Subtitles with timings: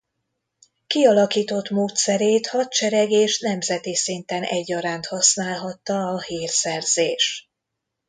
[0.87, 7.51] Kialakított módszerét hadsereg és nemzeti szinten egyaránt használhatta a hírszerzés.